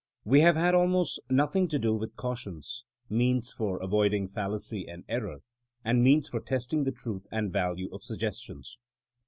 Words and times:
We 0.25 0.41
have 0.41 0.55
had 0.55 0.73
almost 0.73 1.19
nothing 1.29 1.67
to 1.67 1.77
do 1.77 1.93
with 1.93 2.15
cautions, 2.15 2.85
means 3.07 3.51
for 3.51 3.77
avoiding 3.79 4.27
fallacy 4.29 4.87
and 4.87 5.03
error, 5.07 5.43
and 5.85 6.03
means 6.03 6.27
for 6.27 6.39
test 6.39 6.73
ing 6.73 6.85
the 6.85 6.91
truth 6.91 7.27
and 7.31 7.53
value 7.53 7.87
of 7.93 8.01
suggestions. 8.01 8.79